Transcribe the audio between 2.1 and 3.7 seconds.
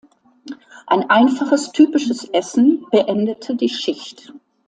Essen beendete die